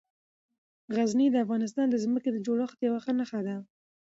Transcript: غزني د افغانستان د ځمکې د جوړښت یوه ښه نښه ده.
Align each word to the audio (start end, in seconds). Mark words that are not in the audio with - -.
غزني 0.95 1.27
د 1.31 1.35
افغانستان 1.45 1.85
د 1.89 1.95
ځمکې 2.03 2.29
د 2.31 2.37
جوړښت 2.45 2.77
یوه 2.87 2.99
ښه 3.03 3.11
نښه 3.19 3.39
ده. 3.47 3.55